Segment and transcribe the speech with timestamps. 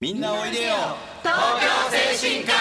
[0.00, 0.74] みんなおいでよ。
[1.24, 1.66] 東京
[2.20, 2.54] 精神科医。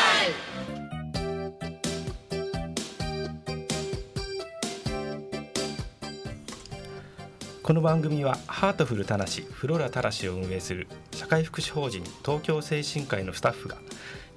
[7.61, 13.77] この番組はハートフルたなしフローラたらしを運営する社会福祉法人東京精神科医のスタッフが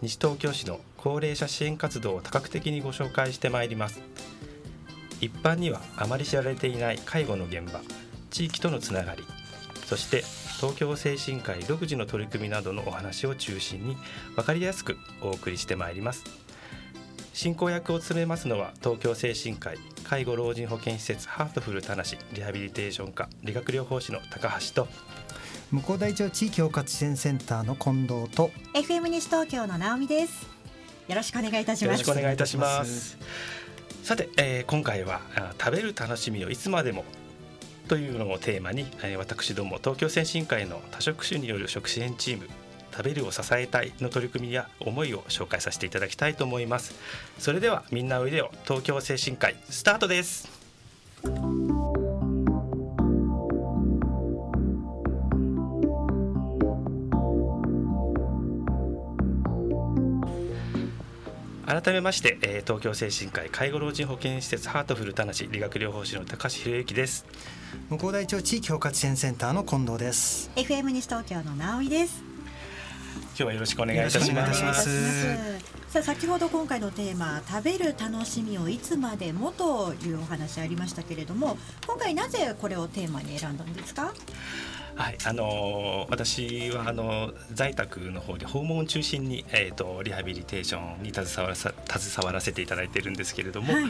[0.02, 4.02] 西東京市の高齢者支援活動を多角的にご紹介してまいります。
[5.22, 7.80] 一般にはあまり知られていない介護の現場
[8.28, 9.24] 地域とのつながり
[9.90, 10.22] そして
[10.60, 13.96] 東京精神科医独自の取り組みなどのお話を中心に
[14.36, 16.22] 分かりやすくお送りしてまいります。
[17.32, 24.88] 進行役を務めますのは東京精神科医介護老人保健施設ハートフルたなしリハビリテーション科理学療法士の高橋と
[25.72, 30.46] 向こう大町地域包括支援センターの近藤と FM 西東京の直美です。
[31.08, 31.98] よろしくお願いいたします。
[31.98, 33.18] よろしくお願いいたします。
[34.04, 35.20] さて、えー、今回は
[35.58, 37.04] 食べる楽しみをいつまでも
[37.90, 42.46] というのをテーマに、えー、私ども東京先進会の多職種による食支援チーム
[42.92, 46.94] 食べるを支えたいの取り組みや思いを紹介させていただきたいと思います。
[47.40, 48.52] それではみんなおいでよ。
[48.62, 50.48] 東京精神科医スタートです。
[61.70, 67.24] 改めまして、えー、東京精神科医介護老人保健施設ハートフルたなし理学療法士の高橋博之です。
[67.88, 70.50] 向こう大町地域包括支援センターの近藤です。
[70.56, 72.24] FM 西東京の直井です。
[73.28, 74.88] 今日はよろしくお願いいたします。
[75.88, 81.56] さあ先ほど今回のテーマ食べる楽しみをいつまでもというお話ありましたけれども
[81.86, 84.12] 今回なぜこれをテーマに選んだんですか？
[84.94, 93.84] はい、あのー、私はあの在宅の方で訪問を中心に、えーと、リハビリテーションに携わらさ携わらせていただいているんですけれども、はい、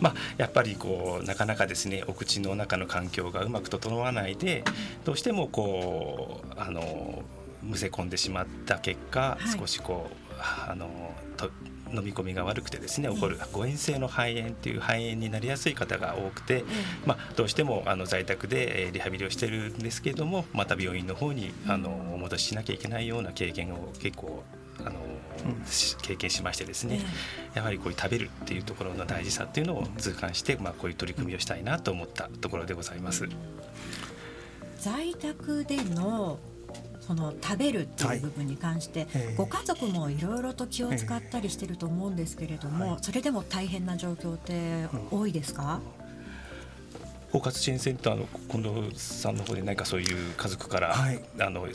[0.00, 4.64] まあ、やっぱりこうなかなかですねお口の中の環境がうまく整わないで
[5.04, 7.22] どうしてもこうあの
[7.62, 10.88] むせ込んでしまった結果、はい、少しこうあの
[11.36, 11.50] と
[11.92, 16.64] 飲み込みが悪くてですね起こる誤嚥性の肺炎っていう肺炎になりやすい方が多くて、
[17.06, 24.42] まあ、どうしてもあの在宅でリハビリをしてるんですけれどもまた病院の方にあのお戻ししなきゃいけないような経験を結構
[24.84, 24.94] あの、
[26.02, 27.00] 経験しましてですね、
[27.54, 33.28] やはりこういう食べるっていうところの大事さっていうのを痛感して、まあ、こういう取り組みをしたいなと思ったところでございます。
[34.78, 36.38] 在宅での
[37.00, 45.99] その食べるっていう部分に関して、ご家族もいろいろと気を使ったりしてると思うんですけれども、それでも大変な状況って多いですか、うん
[47.32, 51.66] 包括支援センターの近藤さんの方で何かそういう家族から、はい、あの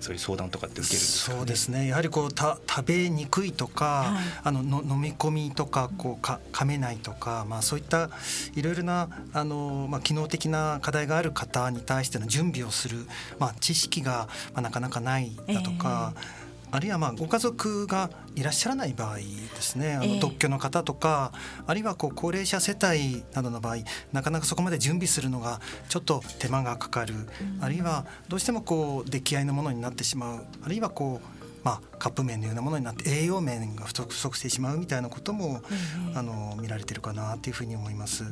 [0.00, 1.88] そういう相談とかって受けるんですか、ね、そうですね。
[1.88, 8.10] やはりこうた食べにくいとか、はい、あのの飲み込みとかこうか噛めないとか、まあ、そういった
[8.54, 13.06] いろいろなあの、まあ、機能的な課題がある方に対しての準備をする、
[13.38, 16.14] まあ、知識が、まあ、なかなかないだとか。
[16.16, 19.22] えーあるいはまあご家族がいらっしゃらない場合で
[19.60, 23.78] すねあの独居の方とか、えー、あるいはこう高齢者世帯などの場合
[24.12, 27.18] なかなかそこまで準備するのがちょっと手間がかかる、う
[27.60, 30.46] ん、あるいはどうしてもこう出来合いのものになってしまう。
[30.62, 35.62] あるいはこうまあ、カップ麺のようなものになって栄養面が不足してしまうみたいなことも、
[36.10, 38.22] うん、あの見られてるかなというふうに思います。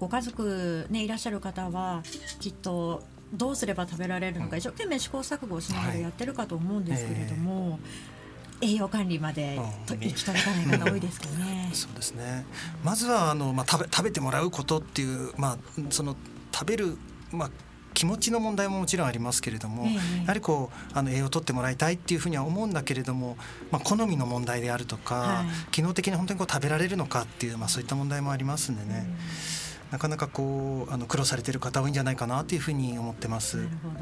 [0.00, 2.02] ご家族、ね、いらっしゃる方は
[2.40, 7.78] きっとどうすれば食べられるのか、一生懸命試行錯誤しながらやってるかと思うんですけれども。
[8.60, 11.70] えー、栄養管理までと行き届かない方多いですかね。
[11.74, 12.44] そうですね。
[12.84, 15.58] まずはあのまあ食べ食べてもらうことっていうまあ
[15.90, 16.16] その
[16.52, 16.96] 食べる
[17.32, 17.50] まあ
[17.94, 23.36] 気持ちの問題ももちろんありますけれども、えー、やはりこうあの栄養を取ってもらいたいっていうふうには思うんだけれども、
[23.70, 29.06] まあ、好みの問題であるとか、はい、機能的に本当にこう食べられるのかっていう、まあ、そういった問題もありますんでね。
[29.92, 33.58] なかなかこうあの苦労されている方多いんじゃないかなというふうに思ってます。
[33.58, 33.94] なるほど。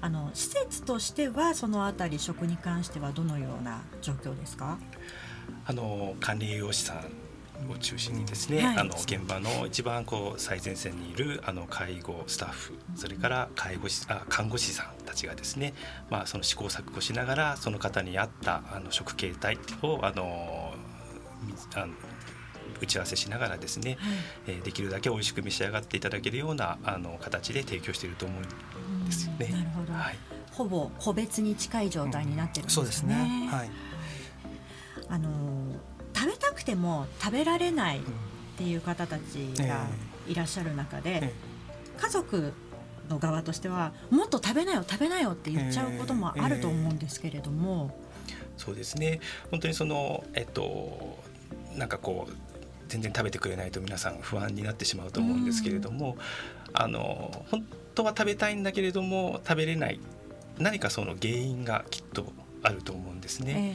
[0.00, 4.78] あの施設としてはそのあたり食に関してはどのような状況ですか？
[5.66, 15.72] あの管理栄養士さんを中心にですね、はい、あの現場の一番こう最前線にいるあの介護スタッフそれから介護士あ看護師さんたちがですね、
[16.10, 20.74] まあ、その試行錯誤しながらその方に合ったあの食形態をあの
[21.76, 21.94] あの
[22.80, 24.12] 打ち合わせしながらですね、はい、
[24.48, 29.48] えー、できるだけ美味しく召し上がっていただけるようなあの形で提供していると思うんですよね。
[29.48, 30.18] なるほど、はい、
[30.52, 32.80] ほぼ個別に近い状態になってるんですね。
[32.80, 33.70] うん、そうですねはい。
[35.08, 35.30] あの
[36.14, 38.00] 食べたくても食べられないっ
[38.56, 39.86] ていう方たちが
[40.26, 42.52] いらっしゃる中で、えー、家族
[43.08, 47.90] の側としてはもっと食べなよ食べなよって言っちゃうこともあると思うんですけれども、
[48.28, 49.20] えーえー、そうですね。
[49.50, 51.18] 本当にそのえっと
[51.76, 52.32] なんかこう
[52.94, 56.16] 全然食べてくれないと皆さん不安になってしまうと思うんですけれども、
[56.72, 59.98] あの本当は食べたいんだけれども食べれない
[60.58, 62.32] 何かその原因がきっと
[62.62, 63.74] あると思うんですね。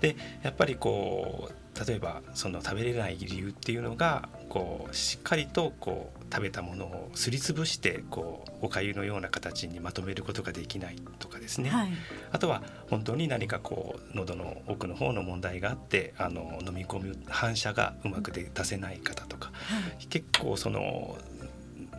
[0.00, 11.92] えー、でやっぱりこう例えばその食べれない理由っていうのがこうしっかりとこう食べたものをすりつぶしてこうおかゆのような形にまとめることができないとかですね、はい、
[12.32, 21.16] あとは本当に何かこう喉の奥の方の問題があってあの飲み込む反射がうまくで出せない方とか、はい、結構その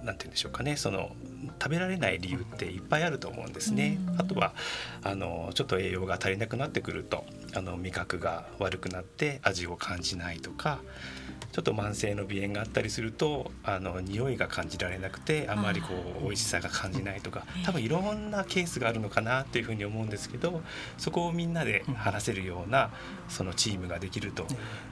[0.04, 1.16] なんて言うんでしょうかねその
[1.62, 3.98] 食べられない理由っていっぱいあると思うんですね。
[4.18, 4.54] あとは
[5.04, 7.26] あのちょっと栄養が足りなくなってくると
[7.56, 10.80] あの味覚が悪くなって味を感じないとか
[11.52, 15.88] ちょっと慢性の鼻炎があったりするとあの匂いが感じられなくてあんまりこ
[16.22, 20.62] う美味しさが感じないとか多分いろんなケースがあるのかなっていうふうに思うんですけど
[20.98, 22.92] そこをみんなで話せるような
[23.28, 24.46] そのチームができると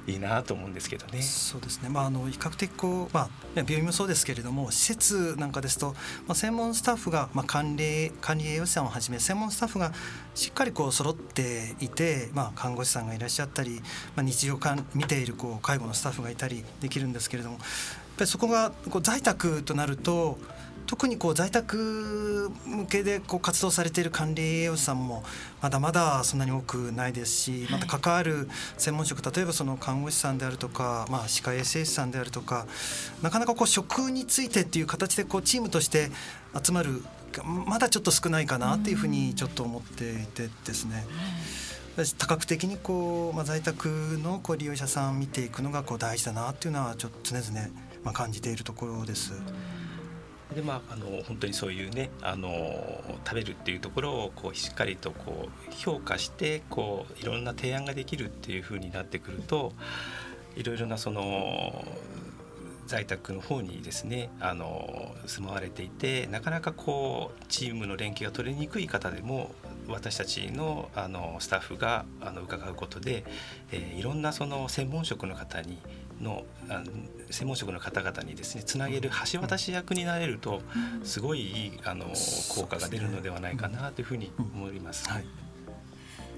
[0.07, 1.21] いいなと思うんですけどね。
[1.21, 5.93] そうですね、まあ、あの比較的こう、まあ、病院もそうですけれども施設なんかですと、
[6.27, 9.93] まあ、専門スタッフが、まあ、管理管理栄養士さんをはじめ専門スタッフが
[10.35, 13.81] しっかりこう揃っていて、まあ、看護師さんがいらっしゃったり、
[14.15, 16.48] まあ、日常か見ているこう介護のスタッフがいたり
[16.81, 17.65] できるんですけれどもやっ
[18.17, 20.37] ぱりそこがこう在宅となると
[20.89, 25.23] 特にこう在宅向けでこう活動されている管理栄養士さんも
[25.61, 32.65] まだまだそんなに多くないですしまた関わる専門職例えばその看護師さんであるとか、まあ、歯科衛生士さんであるとか
[33.21, 36.09] なかなかこう職についてっていう形でこうチームとして
[36.59, 37.03] 集まる
[37.67, 41.05] まだちょっと少ないかなっていうふうにちょっと思っていてですね。
[42.17, 43.87] 多角的にこう、まあ、在宅
[44.23, 47.67] のこう利用者さんを見ていくのがこう大事だなっていうのはちょっと常々、
[48.03, 49.33] まあ、感じているところです。
[50.53, 52.49] でまあ、あの本当にそういうねあの
[53.23, 59.73] 食べるっていうところをこうしっかりとこう評価してこういろんな提案ができるっていうふうになってくると
[60.55, 61.85] いろいろなその
[62.87, 69.51] 在宅の方にですねあの住まわれていてなかなかこうチームの連携が取りにくい方でも
[69.89, 73.23] 私たちのあのスタッフがあの伺うことで、
[73.71, 75.77] えー、いろんなその専門職の方に
[76.21, 76.85] のあの
[77.29, 80.61] 専門職の方々にですねつなげる橋渡し役になれると
[81.03, 82.05] すごいいいあの
[82.55, 85.09] 効果が出るのではないかなというふうに思います。
[85.09, 85.25] はい。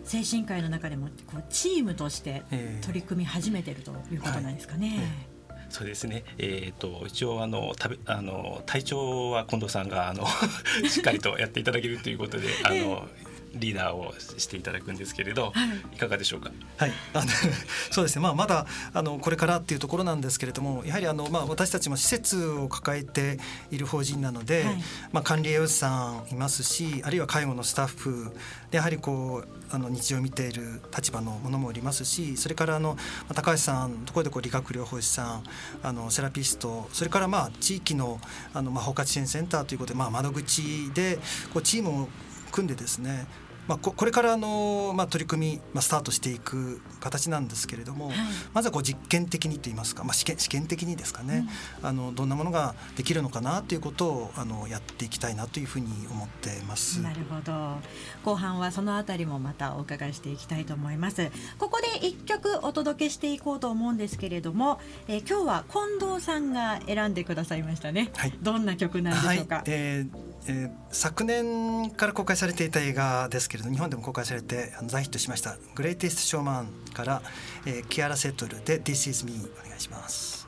[0.04, 2.44] 精神科医の中でもこうチームとして
[2.82, 4.96] 取り組み始めているということなんですかね。
[4.96, 5.32] えーはい。
[5.72, 6.26] そうですね。
[6.38, 10.28] えっ、ー、と一応あの食べあの体調は近藤さんがあの
[10.88, 13.08] しっかりとやっていただけるということで、あの
[13.54, 16.52] リーダーをしていただくんですけれど、はい、いかがでしょうか？
[16.78, 17.26] はい、あの
[17.92, 18.22] そうですね。
[18.22, 23.40] まあまだあのこれからっていうところなんですけれども、やはりあのまあ私たちも施設を抱えて
[23.70, 28.32] いる法人なので、はい、まあ管理栄養士さんいますし、あるいは介護のスタッフ
[28.72, 32.98] でやはりこうあの日常を見ている立場のものもおりますし、それからあの
[33.34, 35.44] 高橋さんのところでこう理学療法士さん、
[35.84, 38.20] あのセラピスト、それからまあ地域の
[38.54, 41.20] あのまあ包括支援センターということでまあ窓口で
[41.54, 42.10] こうチームを
[42.52, 43.28] 組んでですね
[43.68, 48.18] まあ、これからあの、まあ、取り組み、まあ、スタートしていく形なんですけれども、はい、
[48.54, 51.48] まずはこう実験的にといいますか、まあ、試験試験的にですかね、
[51.80, 57.02] うん、あのどんなものができるのかなということをあのやっていきたいなというふうに思ってます。
[57.02, 57.78] なるほど
[58.26, 61.32] 後半はそのあたりもまたお伺いしていきたいと思います。
[61.60, 68.10] ここで一曲お届けしていこうと思うんですけれども、えー、今日は近藤さんが選んでくださいましたね。
[68.18, 69.58] はい、どんな曲なんでしょうか？
[69.58, 77.22] はい、えーえー、昨年から公開されていた映画ですけれど日本でも公開されてあの大ヒットしました「グレイティスト・ショーマン」から、
[77.66, 80.48] えー、キアラ・セットルで「This is me」お願いします。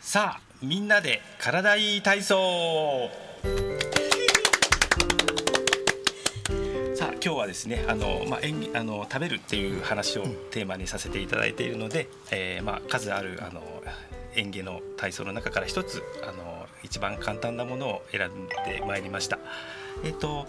[0.00, 3.10] さあみんなで体いい体操。
[6.96, 13.62] さあ今日はですねあの、まあ、演あの食べるっていう話をテーマにさせていただいているので、うん、えー、まあ、数あるあの
[14.34, 19.38] 演芸の体操の中から一つあの一番簡単なものを選んでまいりました。
[20.04, 20.46] えっ、と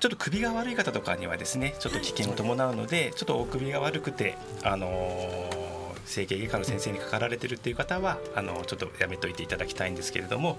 [0.00, 10.58] ちょっと首が悪い方とかにはですねちょっと危険を伴うのでちょっとお首が悪くてあのー、整形外科の先生にかかられてるっていう方はあのちょっとやめといていただきたいんですけれども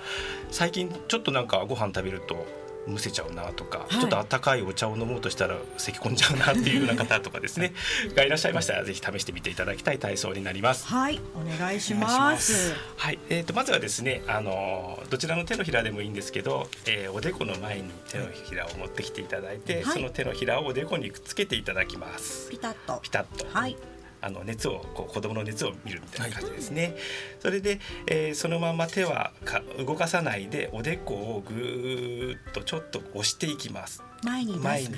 [0.51, 2.45] 最近ちょっとなんかご飯食べると
[2.89, 7.73] むせちゃうなとか、はい、ちょっと温かいお茶を飲もうとしたら咳込んじゃうなっていうような方とかですね。
[8.15, 10.87] がいらっしゃいましたらぜひ試してみていただきたい体操になります。
[10.87, 12.73] はいお願いします。
[12.97, 22.49] はい、えーと、まずはですねあのどちらの手のひらでもいいんですけど、えー、おでこの前に手のひらを持ってきていただいて、はい、その手のひらをおでこにくっつけていただきます。
[22.49, 22.99] ピタッと。
[23.01, 23.45] ピタッと。
[23.51, 23.77] はい
[24.21, 26.83] あの熱をこう子供の熱を見るみたいな感じですね。
[26.83, 26.95] はい、
[27.39, 34.03] それで、えー、そのまま手はか動かさないでおでこをぐーっとちょっと押していきます。
[34.23, 34.89] 前に前に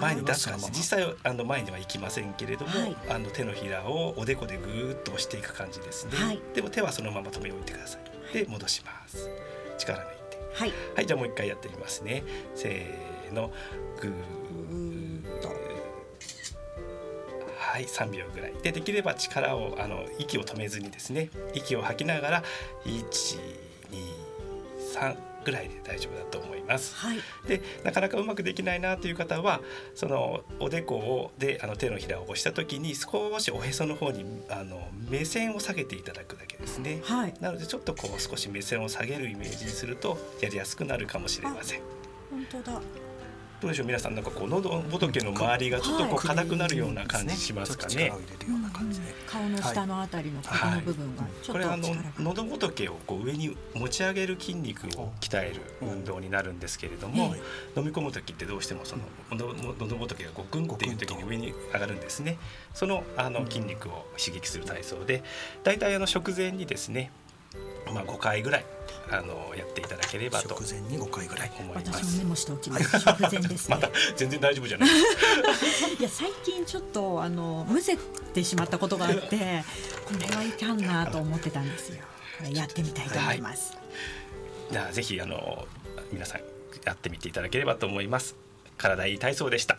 [0.00, 0.66] 前に出す感じ。
[0.70, 8.34] 実際あの前にはいきませんけれども、はい、あの手のひらをおでこでぐーっと押していく感じですね、はい、でも手はそのまま止め置いてください。
[8.34, 9.30] で戻します。
[9.78, 10.38] 力抜いて。
[10.54, 12.24] はい、はい、じゃあもう一回やってみますね。
[12.54, 13.52] せーの。
[14.00, 14.12] ぐー
[17.76, 22.42] はい3秒ぐらいでできれば力をあの息を止めずにですね息を吐きながら
[22.86, 25.14] 123
[25.44, 26.96] ぐらいで大丈夫だと思います。
[26.96, 29.60] はい、でなかなかうまくできないなという方は
[29.94, 37.02] そのおでこをであの手のひらを押した時に少しおへその方にあの目線を下げていただくだけですね。
[37.04, 41.80] はい、なのでちょっとこう少し目線を下げるイメージにするとやりやすくなるかもしれません。
[42.30, 42.80] 本当だ。
[43.66, 44.14] どうでしょう皆さん。
[44.14, 48.12] なんかこう喉仏の周りがちょっとこう硬くなるような感じしますかね。
[49.26, 51.88] 顔の下のあたりのここの部分がちょっとこれあの
[52.20, 57.34] 喉仏をこう上に持ち上げる筋肉を鍛える運動になるんですけれども、
[57.76, 62.38] 飲み込む時ってどうしてもその喉仏がこうグンっていう時に上に上がるんですね。
[62.72, 65.24] そのあの筋肉を刺激する体操で、
[65.64, 67.10] だいたいあの食前にですね、
[67.92, 68.64] まあ5回ぐらい
[69.10, 71.50] あのやっていただければと食前に5回ぐらい。
[71.58, 72.04] 思います。
[72.04, 72.98] 私もメモしておきます。
[73.00, 73.74] 食前ですね。
[73.76, 74.88] また全然大丈夫じゃない。
[75.98, 77.96] いや最近ちょっとあのむせ
[78.34, 79.64] てしまったことがあって
[80.04, 82.02] これはいかんなと思ってたんですよ。
[82.50, 83.78] やってみたいと思います、は
[84.70, 85.66] い、じゃあぜひあの
[86.12, 86.42] 皆さん
[86.84, 88.36] やってみていただければと思います。
[88.76, 89.78] 体いい体操でした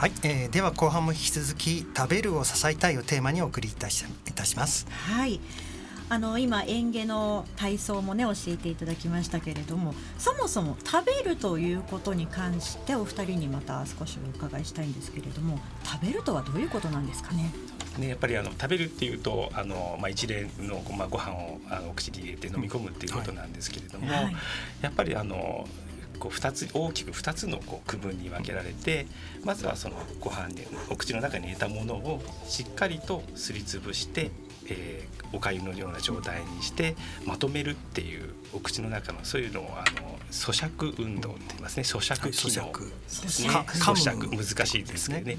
[0.00, 4.86] はい、えー、では後半も引き続き食べるを支えたいをテーマにお送りいたしいたします。
[4.88, 5.38] はい。
[6.08, 17.52] あの今園芸の体操もね教えていただきましたけれどもそもそも食べるということに関してお二人にまた少しお伺いしたいんですけれども食べるとはどういうことなんですかね？
[17.98, 24.36] ね、やっぱりあの食べるっていうとあの、まあ、一連の、まあ、ご飯をあのお口に入れて飲み込むっていうことなんですけれども、はい、
[24.80, 25.68] やっぱりあの
[26.20, 29.06] こう2つ大きく2つのこう区分に分けられて
[29.42, 34.30] まずはそのご飯でお口の中に入れたものをしっかりとすりつぶして、
[34.66, 41.82] えー、おかゆのような状態にしてまとめるっていうお口の中のそういうのをあの咀嚼運動って言いますね。
[41.82, 42.72] 咀嚼機能。
[43.22, 44.54] ですね咀嚼。
[44.54, 45.22] 難しいですね。
[45.22, 45.38] ね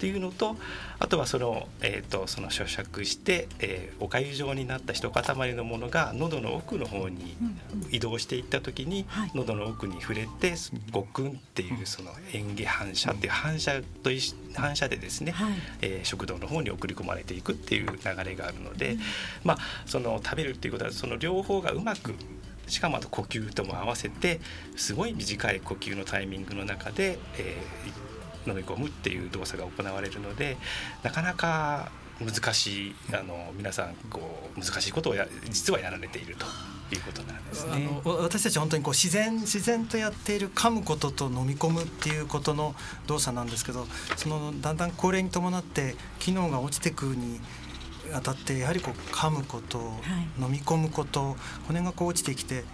[0.00, 0.56] っていうのと
[0.98, 7.36] あとはその,、えーと、その咀嚼して、えー、おかゆ状になった一塊のものが喉の奥の方に
[7.90, 9.04] 移動していった時に、
[9.34, 10.54] 喉の奥に触れて
[10.90, 14.10] ごくんっていうその嚥下反射っていう反射と
[14.54, 15.52] 反射でですね、はい、
[15.82, 19.00] えー、食道の方に送り込まれていくっていう流れがあるので、うん、
[19.44, 22.14] まあその食べるっていうことはその両方がうまく
[22.68, 24.40] しかもあと呼吸とも合わせて
[24.76, 28.09] すごい短い呼吸のタイミングの中で、えー、
[28.46, 30.56] 飲み込むっていう動作が行われるので
[31.02, 36.46] なかなか難しいあの皆さんこう難しいことをや実はやられていると。
[36.94, 42.74] いうことなんですね、あの私たち本当にこう自然自然とやっている噛むことと飲み込むっていうことの
[43.06, 47.40] 動作なんですけどそのだんだん高齢に伴って機能が落ちてくに
[48.12, 49.84] あたってやはりこう噛むこと、は
[50.40, 51.36] い、飲み込むこと
[51.68, 52.64] 骨がこう落ちてきて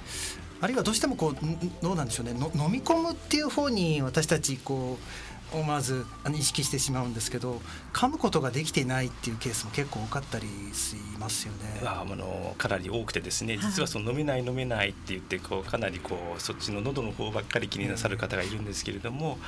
[0.61, 1.37] あるいはどうしてもこう
[1.83, 7.61] どうなんでしょうね飲み込むっていう方に私たちこう思わず意識してしまうんですけど
[7.93, 11.83] 噛むことができてないっていうケースも結構多かったりしますよね。
[11.85, 19.39] あのかなり多くてですね実はその飲めない飲めないって言ってこうかなりこうそっちの喉の方ばっかり気になさる方がいるんですけれども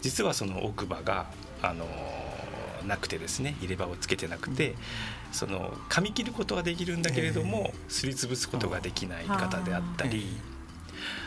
[0.00, 1.26] 実はその奥歯が
[1.62, 1.86] あの
[2.86, 4.74] なくてですね入れ歯をつけてなくて、
[5.32, 10.26] その噛み切ることはできるんだけれども、すりつぶすことができない方であったり、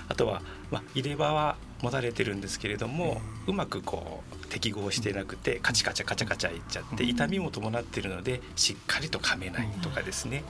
[0.10, 10.44] あとは、まあ、入れ歯は持たれてるんですけれども、うまくこう適合してなくてカチカチャカチャカチャいっちゃって痛みも伴ってるのでしっかりと噛めないとかですね、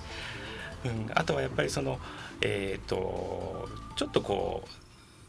[0.85, 1.99] うん、あとはやっぱりその
[2.41, 4.67] えっ、ー、とちょっとこ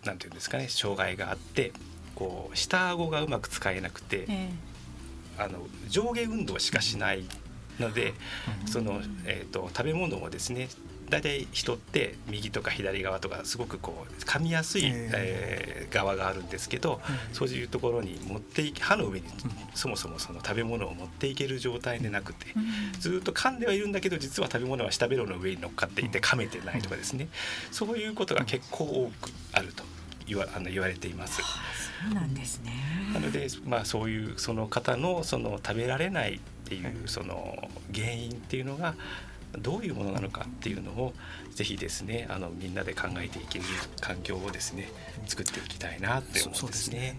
[0.02, 1.72] うなんていうんですかね障害があって
[2.14, 4.26] こう下顎がうまく使えなくて、
[5.38, 7.24] あの上下運動しかしない
[7.80, 8.14] ので、
[8.66, 10.68] その、えーと、食べ物もですね
[11.10, 17.00] 大体人って右とか左側とかすごくこう噛みやすい、えー、側があるんですけど、
[17.32, 19.26] そういうところに持っていき歯の上に
[19.74, 22.46] そもそもその食べ物を持っていける状態でなくて、
[23.00, 27.28] ずっと噛んではいるんだけど実は食べ物は下ベロの上に乗っかっていて噛めてないとかですね。
[27.70, 29.84] そういうことが結構多くあると
[30.26, 31.42] 言わあの言われています。
[31.42, 32.72] そうなんですね。
[33.12, 37.56] なので、まあ、そういうその方のその食べられないっていうその
[37.94, 38.94] 原因っていうのが
[39.58, 41.12] どういうものなのかっていうのを
[41.54, 43.64] ぜひですねあのみんなで考えていける
[44.00, 44.88] 環境をですね
[45.26, 47.18] 作っていきたいなって思うんですね。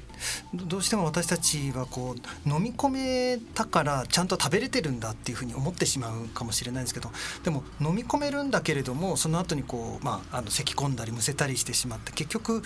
[0.53, 7.09] どうしても私たちはこう飲み込めたからちゃんと食べれてるんだっていうふうに思ってしまうかもしれないんですけど
[7.43, 12.63] でも飲み込めるんだけれどもその後にこうまああの咳き込んだりむせたりしてしまって結局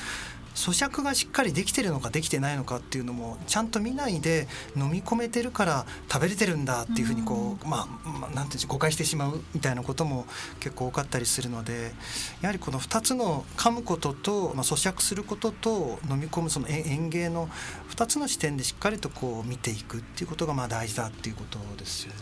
[0.60, 10.26] 咀嚼がしっかりできてるのかできてないのかっていうのもちゃんと見ないで飲み込めてるから食べれてるんだっていうふうにこう、まあ、まあ、なんていう誤解してしまうみたいなことも
[10.60, 11.94] 結構多かったりするので
[12.42, 17.48] やはりこの2つの噛むことと、まあ、咀嚼することと飲み込むその園芸の
[17.92, 22.20] 2つの視点でしっかりとこう見ていくっていうことがまあ大事だっていうことですよね。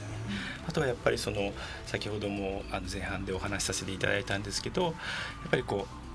[0.67, 1.53] あとはやっぱりその
[1.85, 4.93] 先ほどもあの前半でお話しさせていただいたんですけどやっ
[5.49, 6.06] ぱりこう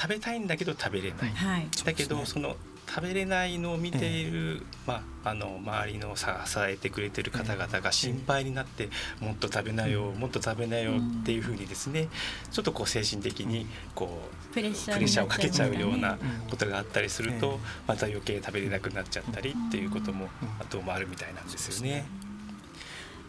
[0.00, 2.56] 食べたいんだけど食べれない、はい、だけどその
[2.88, 6.26] 食べれないのを見ている、まあ、あの周りの支
[6.58, 12.08] えてくれてる方々が心配になって、もっと食べなよ、もっと食べなよっていうふうにですね
[12.50, 14.20] ちょっとこう精神的にこ
[14.50, 16.18] うプレッシャーをかけちゃうような
[16.50, 20.28] ことがあったりすると、また余計食べれなくなっちゃったりっていうことも
[20.68, 22.04] どうもあるみたいなんですよね。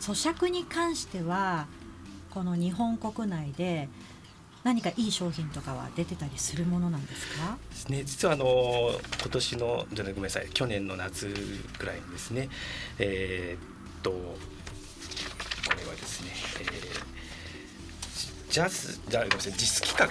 [0.02, 1.68] 咀嚼に関しては
[2.32, 3.88] この日本国内で
[4.64, 7.58] 何かいい商品とかは出てたりするものなんですか？
[7.70, 8.04] ですね。
[8.06, 8.92] 実はあの
[9.22, 11.28] 今年のじゃごめんなさい去年の夏
[11.78, 12.48] ぐらいにですね
[13.00, 13.64] えー、
[14.00, 14.38] っとこ
[15.78, 16.70] れはですね、えー、
[18.52, 20.08] ジャズじゃごめんなさい実企画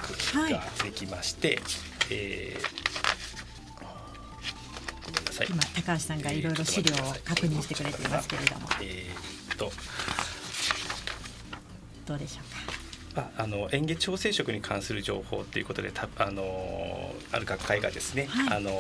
[0.51, 1.59] ができまして、はい、
[2.11, 2.65] えー、
[5.51, 8.69] 今高橋さんがいろいろ資料を確認してくれていますけれども。
[8.83, 9.73] えー、っと。
[12.05, 12.43] どうでしょう？
[12.52, 12.52] か。
[13.15, 18.71] まあ、あの園芸調整食に関する情報ということでたあのある学会がですね、はい、あの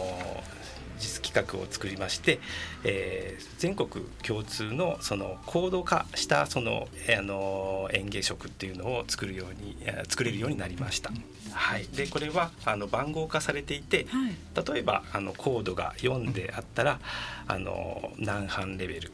[0.98, 2.38] 実企画を作りまして、
[2.84, 9.76] えー、全国共通のその高度化したそのあの園芸食っていうのを作るように
[10.08, 11.10] 作れるようになりました。
[11.52, 16.98] はい、でこれはあの番号化されていて、はい、例えばあのコードが4であったら
[17.46, 19.12] あの南半レベル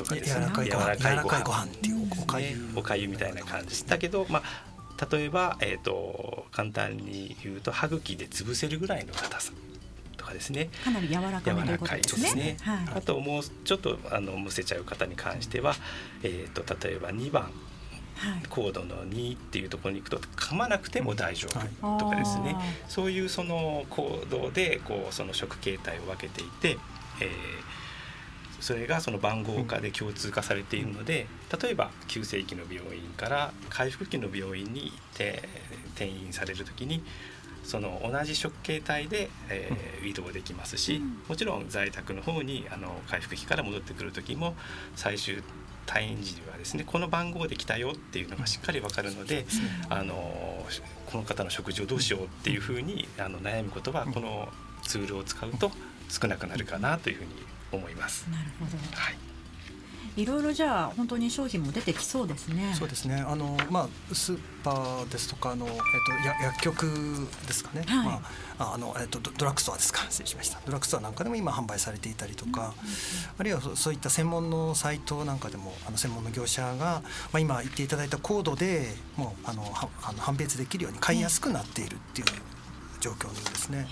[0.00, 0.46] とかですね。
[0.46, 1.64] 柔らかいご飯。
[1.64, 3.84] っていうおかゆ、おかゆみたいな感じ。
[3.86, 4.70] だけどまあ
[5.10, 9.52] 例えば、えーと、簡単に言うと歯茎で潰せるぐらいの硬さ
[10.16, 10.68] とかですね。
[10.84, 15.74] かなり柔らかい柔らかいですね、はい、あともうちょっとあのむせちゃう方に関しては、
[16.22, 17.50] えーと、例えば2番。
[18.50, 21.48] コードの2っていうところに行くと噛まなくても大丈
[21.80, 26.76] 夫とかですね、はい、そういうそのコードでこうその食形態を分けていて、
[27.22, 27.28] えー、
[28.60, 31.26] それがその番号化で共通化されているので
[31.60, 37.02] 例えば急性期の病院から回復期の病院に転院される時に
[37.62, 44.54] その同じ食形態で、えー、移動できますし、もちろん在宅の方にあの回復期から戻ってくる時も
[44.96, 45.42] 最終
[45.86, 49.46] 退院時にはですねこの番号で来たよっていうのがしっかり分かるので、
[49.88, 50.14] あの
[51.06, 54.48] この方の食事をどうしようっていうふうにあの悩むことはこの
[54.82, 55.70] ツールを使うと
[56.08, 57.30] 少なくなるかなというふうに
[57.72, 58.28] 思います。
[58.30, 58.76] なるほど。
[58.96, 59.16] はい。
[60.16, 62.74] いろいろじゃあ本当に商品も出てきそうですね。
[62.76, 63.24] そうですね。
[63.26, 67.84] あのまあスーパーですとかあのえっとや薬局ですかね。
[67.86, 68.22] はい、ま
[68.58, 70.00] ああのえっとドラッグストアですか。
[70.10, 70.60] 失礼しました。
[70.66, 72.74] ドラッグストアなんかでも今販売されていたりとか、
[73.38, 77.02] あるいはそういった専門のサイトなんかでもあの専門の業者が
[77.32, 82.26] まあ今言っていただいたコードでもうあのはあの判別できるように買いやすくなっているっていう
[83.00, 83.86] 状況ですね。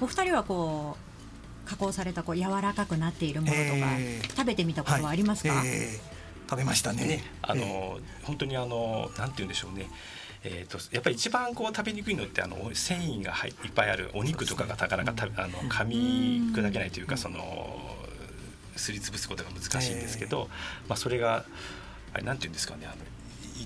[0.00, 1.07] お二人はこう
[1.68, 3.62] 加工されたこう柔らかくなっているものとか、
[3.98, 5.68] えー、食べてみたことはありますか、はい。
[5.68, 9.88] えー、食べましたね、ね、あの、えー、本当にあのなんて言うんでしょうね。
[10.44, 17.96] えーと、やっぱり一番こう食べにくいのってあの繊維がいっぱいあるお肉とかがなかなかたあの噛み砕けないというかその
[18.76, 20.48] すりつぶすことが難しいんですけど、
[20.88, 21.44] まあ、それが
[22.14, 22.98] あれなんて言うんですかねあのイ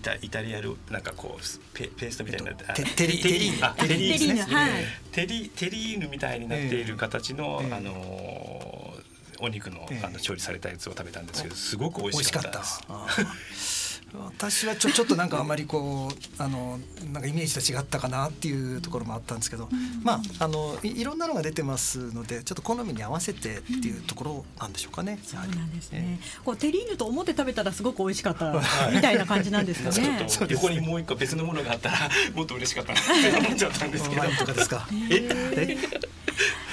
[0.02, 4.34] タイタリアルなんかこうペペーストみたいになってテテリテリーヌテリー。
[4.34, 4.70] ヌ、はい、
[5.12, 8.94] テリテリーヌみたいになっている形の、えー、あの
[9.40, 13.81] お肉の,、あの調理されたやつを食べたんですけどすごく美味しかったです。
[14.14, 16.78] 私はちょちょっとなんかあんまりこうあの
[17.12, 19.68] なんかイメージと違ったかなっていうところもあったんですけど、
[20.02, 25.18] まああのいいろんなのが出てますのでちょっと好みに合わせてっていうところなんでしょうかね。
[25.22, 26.20] そうなんですね。
[26.44, 28.52] こうテリーヌと思って食べたらすごく美味しかった
[28.92, 30.26] みたいな感じなんですかね。
[30.48, 34.22] 横にもう一個別のものがあったらもっと嬉しかったなって思っちゃったんですけど。
[34.38, 34.86] とかですか。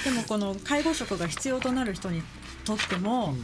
[0.04, 2.22] でもこの介護食が必要となる人に
[2.64, 3.34] とっても、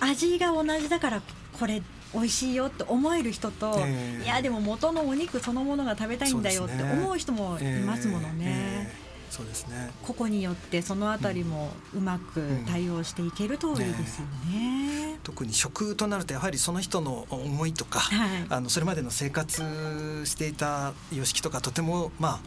[0.00, 1.82] 味が同じだからこれ
[2.14, 9.06] 美味しいよって思える人と、えー、いやでも元のお肉そのものが食べたいんだよって思う人もいますものね。
[9.30, 9.90] そうですね。
[10.02, 14.86] 個々によってそのあたりもうまく対応していけるといいですよね。
[15.00, 22.40] うんね特に食となるとやはりその人の思いとか、はい、あのそれまでの生活していた様式とかとてもまあ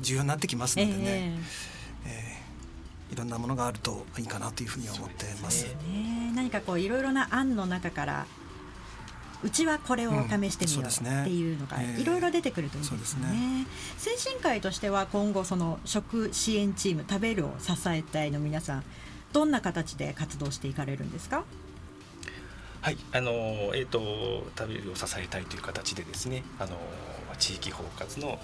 [0.00, 0.98] 重要になってきますのでね。
[0.98, 5.62] えーえー、いろんなものがあるといいかなというふうに思ってます。
[5.62, 8.26] すね、何かこういろいろな案の中から
[9.42, 13.26] うちはこれを試してみようっていうのがいろいろ出てくるといいですね。
[13.28, 18.84] ね、精神科医としては今後その食支援チーム食べるを支えたいの皆さん
[19.32, 21.44] どんな形で活動していかれるんですか？
[22.80, 22.98] はい。
[23.12, 23.30] あの
[23.74, 26.76] えーと、食べるを支えたいという形でですねあの
[27.38, 28.38] 地域包括の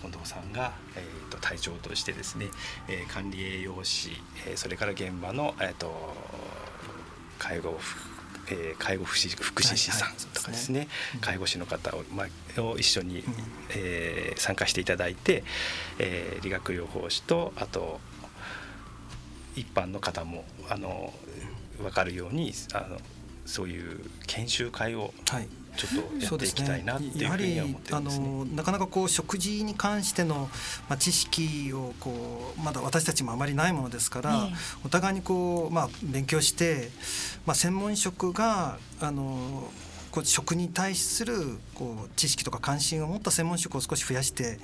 [0.00, 2.46] 近藤さんが、えーと、隊長としてですね、
[2.88, 4.10] えー、管理栄養士、
[4.46, 6.16] えー、それから現場の、えーと、
[7.38, 7.78] 介護
[8.52, 12.24] えー、介護福祉福祉士さんとかですねはいはい、介護士の方を,、ま
[12.56, 13.34] あ、を一緒に、うん、
[13.70, 15.42] えー、参加していただいて、
[15.98, 18.00] えー、理学療法士とあと
[19.56, 21.12] 一般の方もあの
[21.78, 22.98] 分かるようにあの
[23.46, 25.12] そういう研修会を
[25.76, 30.48] ちょっとやっていきたいなっていうふうには思ってます、ね、あのなかなかこう食事に関しての、
[30.88, 34.48] まあ、知識をこうまだ私たちもあまりないものですから、
[34.84, 36.90] お互いにこう、まあ、勉強して、
[37.46, 39.70] まあ、専門職があの
[40.12, 41.34] こう食に対する
[41.74, 44.58] こう知識とか関心を持った専門職を少し増やして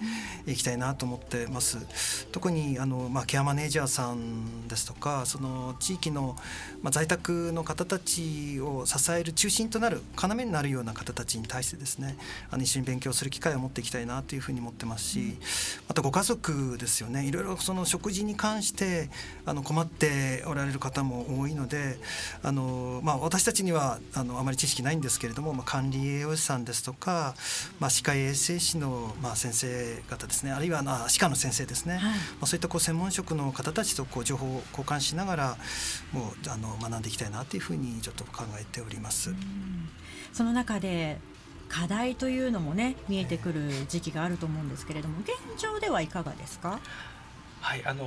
[0.47, 2.27] いきたいなと思ってます。
[2.33, 6.37] 特にあの、まあ、ケアマネージャーさんですとかその地域の、
[6.83, 12.17] まあ、在宅の方たちを支える中心となる要になるような方たちに対してですね
[12.51, 15.37] あの一緒に勉強する機会を持っていきたいなというふうに思ってますし
[15.89, 17.27] またご家族ですよね。
[17.27, 19.09] いろいろその食事に関して
[19.47, 21.99] あの困っておられる方も多いので
[22.43, 27.35] あの、まあ、私たちにはあのあまり知識ないんですけれども、まあ、管理栄養士さんですとか、
[27.81, 35.57] まあ、歯科衛生士の、まあ、先生方ですねあるいは、まあ、歯科の先生ですね、はい、まあ、そういったこう専門職の方たちとこう情報を交換しながら
[36.13, 39.35] もうあの学んでいきたいなというふうにちょっと考えております。
[40.33, 41.19] その中で
[41.69, 46.81] 課題というのもね見えてくる時期があると思うんですけれども現状ではいかがですか？
[47.61, 48.05] はいあの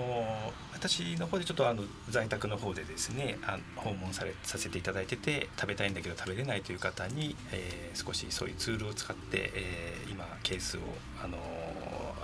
[0.82, 10.80] 私の方でちょっとあの在宅の方でですねあ訪問されさせていただいてて食べたいんだけど食べれないという方に、えー、少しそういうツールを使って、えー、今ケースを
[11.24, 11.38] あの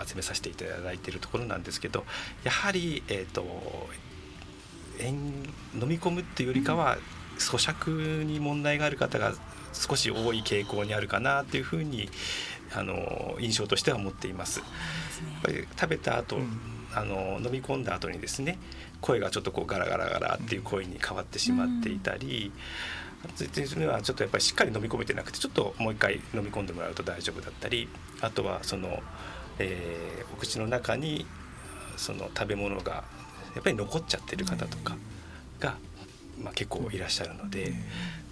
[0.04, 2.04] 集めさせていただいているところなんですけど
[2.43, 3.46] やはり、えーと、
[5.00, 6.98] 飲み込むっていうよりかは、
[7.38, 9.34] 咀嚼に問題がある方が
[9.74, 12.10] 少し多い傾向にあるかなというふうに
[12.74, 14.60] あの印象としては思っています。
[14.60, 18.57] やっぱり食べた後、うんあの飲み込んだ後にですね
[19.01, 22.51] 声がちょっとこうガラガラガラっていう声に変わってしまっていたり、
[23.39, 27.88] うん、それはちょっとやっぱりしっかり飲み込めてなくてちょっともう一回飲み込んでもらうと大丈夫だったり
[28.21, 28.99] あとはその、
[29.60, 31.27] えー、お口の中に
[31.97, 33.03] その食べ物が
[33.53, 34.97] やっぱり残っちゃってる方とか
[35.60, 35.77] が、
[36.41, 37.73] まあ、結構いらっしゃるので。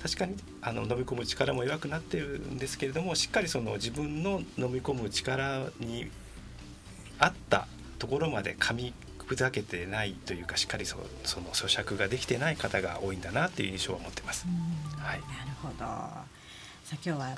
[0.02, 6.12] 確かにあの飲み込む力も弱くなってるんですけれどもしっかりその自分の飲み込む力に
[7.18, 7.68] 合った
[8.06, 14.46] ところまで噛み砕けてないというかしっかりそその咀嚼ができてない方が多いんだなっていう印象を持ってます。
[15.00, 15.28] はい、なる
[15.60, 15.76] ほど。
[15.80, 16.26] さあ
[16.92, 17.38] 今日は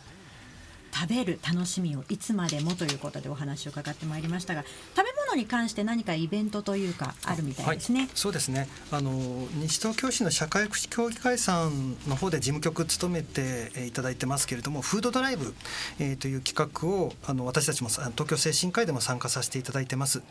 [0.93, 8.01] 食べる楽しみをいつまでもということでお話を伺ってまいりましたが食べ物に関して何かイベントというかあるみたいですね。
[8.01, 9.11] はい、そうですねあの
[9.55, 15.53] 西東京市の社会福祉協議会さんの方で事務局務めていただいてますけれどもフードドライブ、
[15.99, 20.21] えー、という企画をあの私たちも東京精神科医でも参加させていただいてます。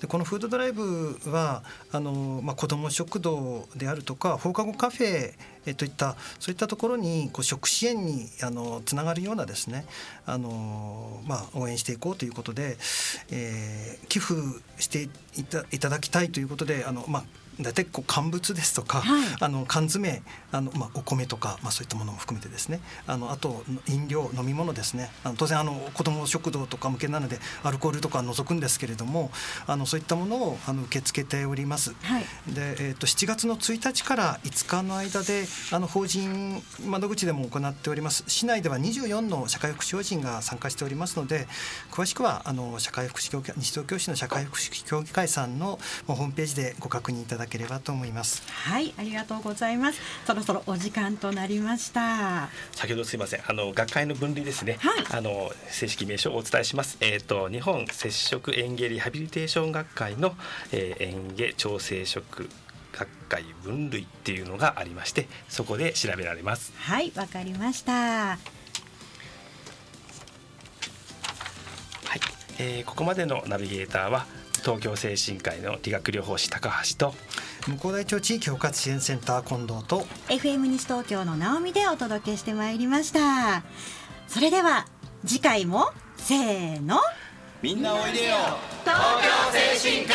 [0.00, 1.62] でこのフードドライブは
[1.92, 5.32] あの、まあ、子ども食堂であるとか放課後カフェ
[5.66, 9.86] えといったそういったところにこう食支援にあのつながるようなですね
[10.26, 12.76] あの、まあ、応援していこうということで、
[13.30, 14.34] えー、寄付
[14.78, 17.24] していたいただきたいということであの、まあ、
[17.60, 22.80] 大体こう乾物ですとか、はい、あの缶詰あの、まあ、お米とか、まあ、そういったものも含めてですね。
[23.06, 25.10] あのあと飲料飲み物ですね。
[25.24, 29.30] あの当然あの子ども食堂とか向けなのでアルコールとか除くんですけれども
[29.66, 31.94] あのそういったものをあの受け付けております。
[32.02, 38.24] はい、で、えーと、7月の1日から5日の間であの法人窓口でも行っております。
[38.26, 41.46] 市内では24の社会福祉法人が参加しておりますので
[41.90, 48.42] 詳しくはあの社会福祉協議西東京市の社会福祉協議会さんのホームページでご確認いただだければと思います。
[48.48, 50.00] はいありがとうございます。
[50.26, 52.48] そろそろお時間となりました。
[52.72, 53.42] 先ほどすいません。
[53.46, 56.96] あの学会の分類ですね、はい、あの正式名称をお伝えします。
[57.00, 60.34] えっ、ー、と日本接触園芸リハビリテーション学会の、
[60.72, 62.48] えー、園芸調整職
[62.92, 66.72] 学会分類っていうのがありましてそこで調べられます。
[66.78, 67.92] はいわかりました。
[67.92, 68.38] はい、
[72.58, 74.26] えー、ここまでのナビゲーターは
[74.64, 77.14] 東京精神科医の理学療法士高橋と
[77.66, 83.62] 向こう大町地域包括支援センター近藤と FM 西東京の直美でお届けしてまいりました。
[84.28, 84.86] それでは
[85.24, 86.98] 次回もせーの。
[87.62, 88.34] みんなおいでよ。
[88.84, 90.14] 東京精神科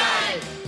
[0.56, 0.59] 医